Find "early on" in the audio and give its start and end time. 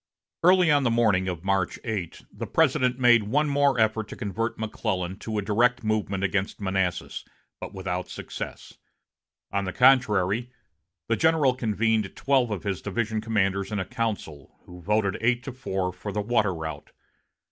0.41-0.81